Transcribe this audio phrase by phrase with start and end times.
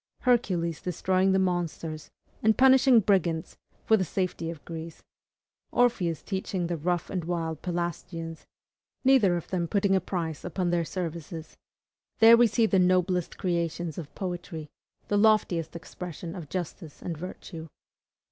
[0.21, 2.09] Hercules destroying the monsters
[2.41, 5.03] and punishing brigands for the safety of Greece,
[5.71, 8.47] Orpheus teaching the rough and wild Pelasgians,
[9.03, 11.55] neither of them putting a price upon their services,
[12.17, 14.71] there we see the noblest creations of poetry,
[15.07, 17.67] the loftiest expression of justice and virtue.